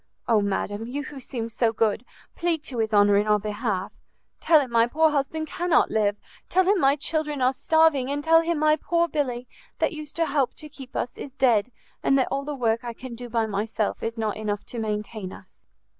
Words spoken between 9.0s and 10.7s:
Billy, that used to help to